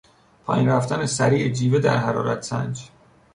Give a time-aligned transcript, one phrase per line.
[0.45, 2.89] پایین رفتن سریع جیوه در حرارت سنج